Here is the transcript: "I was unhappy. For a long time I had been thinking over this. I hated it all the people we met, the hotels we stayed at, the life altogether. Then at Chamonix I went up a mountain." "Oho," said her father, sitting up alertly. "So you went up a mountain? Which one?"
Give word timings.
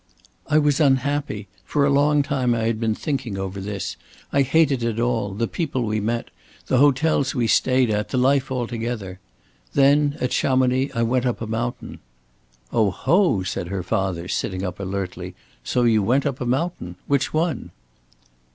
"I 0.47 0.57
was 0.57 0.79
unhappy. 0.79 1.47
For 1.63 1.85
a 1.85 1.91
long 1.91 2.23
time 2.23 2.55
I 2.55 2.63
had 2.63 2.79
been 2.79 2.95
thinking 2.95 3.37
over 3.37 3.61
this. 3.61 3.97
I 4.33 4.41
hated 4.41 4.81
it 4.81 4.99
all 4.99 5.31
the 5.35 5.47
people 5.47 5.83
we 5.83 5.99
met, 5.99 6.29
the 6.65 6.79
hotels 6.79 7.35
we 7.35 7.45
stayed 7.45 7.91
at, 7.91 8.09
the 8.09 8.17
life 8.17 8.51
altogether. 8.51 9.19
Then 9.75 10.17
at 10.19 10.31
Chamonix 10.33 10.89
I 10.95 11.03
went 11.03 11.27
up 11.27 11.39
a 11.39 11.45
mountain." 11.45 11.99
"Oho," 12.73 13.43
said 13.43 13.67
her 13.67 13.83
father, 13.83 14.27
sitting 14.27 14.63
up 14.63 14.79
alertly. 14.79 15.35
"So 15.63 15.83
you 15.83 16.01
went 16.01 16.25
up 16.25 16.41
a 16.41 16.47
mountain? 16.47 16.95
Which 17.05 17.31
one?" 17.31 17.69